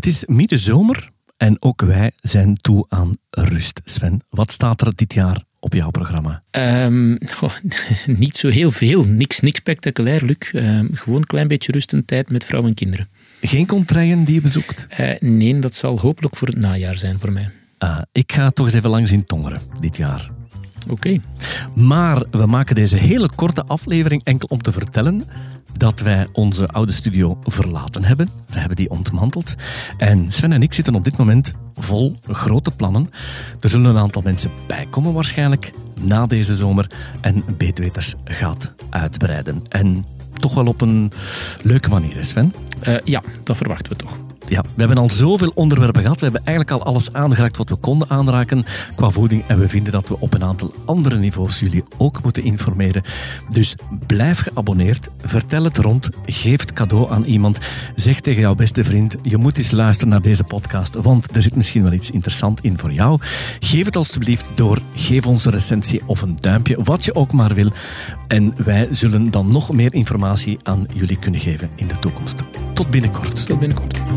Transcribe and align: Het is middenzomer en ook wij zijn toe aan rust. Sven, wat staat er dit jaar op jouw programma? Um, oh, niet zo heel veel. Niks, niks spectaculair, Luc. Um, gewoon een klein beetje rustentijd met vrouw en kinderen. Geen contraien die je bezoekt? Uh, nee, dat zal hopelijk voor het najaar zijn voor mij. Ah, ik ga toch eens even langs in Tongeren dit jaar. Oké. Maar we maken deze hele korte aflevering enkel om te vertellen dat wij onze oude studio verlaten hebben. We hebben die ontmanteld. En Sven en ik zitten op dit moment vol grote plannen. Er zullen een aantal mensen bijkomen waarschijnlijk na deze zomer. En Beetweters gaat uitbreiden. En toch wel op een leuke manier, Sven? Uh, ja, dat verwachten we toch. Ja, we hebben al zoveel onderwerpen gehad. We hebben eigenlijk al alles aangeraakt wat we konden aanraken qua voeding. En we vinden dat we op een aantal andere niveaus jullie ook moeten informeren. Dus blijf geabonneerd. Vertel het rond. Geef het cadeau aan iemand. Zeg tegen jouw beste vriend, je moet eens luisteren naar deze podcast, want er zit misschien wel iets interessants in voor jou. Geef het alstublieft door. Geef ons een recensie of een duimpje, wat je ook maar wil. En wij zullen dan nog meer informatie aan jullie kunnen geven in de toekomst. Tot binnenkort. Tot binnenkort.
Het 0.00 0.08
is 0.08 0.24
middenzomer 0.26 1.08
en 1.36 1.62
ook 1.62 1.82
wij 1.82 2.10
zijn 2.16 2.56
toe 2.56 2.86
aan 2.88 3.16
rust. 3.30 3.80
Sven, 3.84 4.20
wat 4.28 4.50
staat 4.50 4.80
er 4.80 4.92
dit 4.94 5.14
jaar 5.14 5.42
op 5.58 5.72
jouw 5.72 5.90
programma? 5.90 6.42
Um, 6.50 7.18
oh, 7.40 7.54
niet 8.06 8.36
zo 8.36 8.48
heel 8.48 8.70
veel. 8.70 9.04
Niks, 9.04 9.40
niks 9.40 9.58
spectaculair, 9.58 10.24
Luc. 10.24 10.52
Um, 10.52 10.88
gewoon 10.92 11.18
een 11.18 11.26
klein 11.26 11.48
beetje 11.48 11.72
rustentijd 11.72 12.30
met 12.30 12.44
vrouw 12.44 12.66
en 12.66 12.74
kinderen. 12.74 13.08
Geen 13.40 13.66
contraien 13.66 14.24
die 14.24 14.34
je 14.34 14.40
bezoekt? 14.40 14.86
Uh, 15.00 15.12
nee, 15.18 15.58
dat 15.58 15.74
zal 15.74 15.98
hopelijk 15.98 16.36
voor 16.36 16.48
het 16.48 16.56
najaar 16.56 16.98
zijn 16.98 17.18
voor 17.18 17.32
mij. 17.32 17.50
Ah, 17.78 18.02
ik 18.12 18.32
ga 18.32 18.50
toch 18.50 18.66
eens 18.66 18.74
even 18.74 18.90
langs 18.90 19.12
in 19.12 19.26
Tongeren 19.26 19.60
dit 19.80 19.96
jaar. 19.96 20.30
Oké. 20.88 21.20
Maar 21.74 22.22
we 22.30 22.46
maken 22.46 22.74
deze 22.74 22.96
hele 22.96 23.30
korte 23.34 23.64
aflevering 23.64 24.24
enkel 24.24 24.48
om 24.50 24.62
te 24.62 24.72
vertellen 24.72 25.22
dat 25.72 26.00
wij 26.00 26.28
onze 26.32 26.68
oude 26.68 26.92
studio 26.92 27.38
verlaten 27.42 28.04
hebben. 28.04 28.30
We 28.48 28.58
hebben 28.58 28.76
die 28.76 28.90
ontmanteld. 28.90 29.54
En 29.96 30.32
Sven 30.32 30.52
en 30.52 30.62
ik 30.62 30.72
zitten 30.72 30.94
op 30.94 31.04
dit 31.04 31.16
moment 31.16 31.54
vol 31.74 32.16
grote 32.28 32.70
plannen. 32.70 33.08
Er 33.60 33.68
zullen 33.68 33.90
een 33.90 34.02
aantal 34.02 34.22
mensen 34.22 34.50
bijkomen 34.66 35.12
waarschijnlijk 35.12 35.72
na 36.00 36.26
deze 36.26 36.54
zomer. 36.54 36.90
En 37.20 37.44
Beetweters 37.56 38.14
gaat 38.24 38.72
uitbreiden. 38.90 39.62
En 39.68 40.04
toch 40.32 40.54
wel 40.54 40.66
op 40.66 40.80
een 40.80 41.12
leuke 41.62 41.88
manier, 41.88 42.24
Sven? 42.24 42.52
Uh, 42.88 42.96
ja, 43.04 43.22
dat 43.44 43.56
verwachten 43.56 43.92
we 43.92 43.98
toch. 43.98 44.16
Ja, 44.50 44.62
we 44.62 44.68
hebben 44.76 44.98
al 44.98 45.08
zoveel 45.08 45.52
onderwerpen 45.54 46.02
gehad. 46.02 46.16
We 46.16 46.24
hebben 46.24 46.44
eigenlijk 46.44 46.78
al 46.78 46.92
alles 46.92 47.12
aangeraakt 47.12 47.56
wat 47.56 47.68
we 47.68 47.76
konden 47.76 48.08
aanraken 48.08 48.64
qua 48.96 49.10
voeding. 49.10 49.44
En 49.46 49.58
we 49.58 49.68
vinden 49.68 49.92
dat 49.92 50.08
we 50.08 50.20
op 50.20 50.34
een 50.34 50.44
aantal 50.44 50.74
andere 50.86 51.18
niveaus 51.18 51.60
jullie 51.60 51.84
ook 51.98 52.22
moeten 52.22 52.42
informeren. 52.42 53.02
Dus 53.48 53.76
blijf 54.06 54.40
geabonneerd. 54.40 55.08
Vertel 55.18 55.64
het 55.64 55.78
rond. 55.78 56.10
Geef 56.26 56.60
het 56.60 56.72
cadeau 56.72 57.10
aan 57.10 57.24
iemand. 57.24 57.58
Zeg 57.94 58.20
tegen 58.20 58.40
jouw 58.40 58.54
beste 58.54 58.84
vriend, 58.84 59.16
je 59.22 59.36
moet 59.36 59.58
eens 59.58 59.70
luisteren 59.70 60.12
naar 60.12 60.22
deze 60.22 60.44
podcast, 60.44 60.94
want 60.94 61.36
er 61.36 61.42
zit 61.42 61.56
misschien 61.56 61.82
wel 61.82 61.92
iets 61.92 62.10
interessants 62.10 62.62
in 62.62 62.78
voor 62.78 62.92
jou. 62.92 63.18
Geef 63.60 63.84
het 63.84 63.96
alstublieft 63.96 64.50
door. 64.54 64.78
Geef 64.94 65.26
ons 65.26 65.44
een 65.44 65.52
recensie 65.52 66.02
of 66.06 66.22
een 66.22 66.36
duimpje, 66.40 66.82
wat 66.82 67.04
je 67.04 67.14
ook 67.14 67.32
maar 67.32 67.54
wil. 67.54 67.72
En 68.28 68.52
wij 68.64 68.88
zullen 68.90 69.30
dan 69.30 69.48
nog 69.48 69.72
meer 69.72 69.94
informatie 69.94 70.58
aan 70.62 70.86
jullie 70.94 71.18
kunnen 71.18 71.40
geven 71.40 71.70
in 71.74 71.88
de 71.88 71.98
toekomst. 71.98 72.44
Tot 72.80 72.90
binnenkort. 72.90 73.46
Tot 73.46 73.58
binnenkort. 73.58 74.09